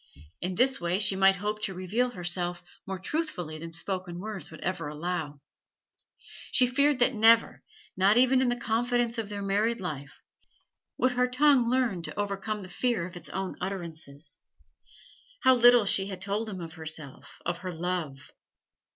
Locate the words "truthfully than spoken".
2.97-4.17